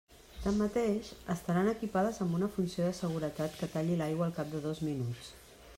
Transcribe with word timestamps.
Tanmateix, 0.43 1.09
estaran 1.33 1.69
equipades 1.73 2.19
amb 2.25 2.39
una 2.39 2.49
funció 2.57 2.87
de 2.89 2.97
seguretat 3.01 3.61
que 3.61 3.71
talli 3.75 4.01
l'aigua 4.03 4.31
al 4.31 4.37
cap 4.41 4.53
de 4.57 4.65
dos 4.67 4.83
minuts. 4.91 5.33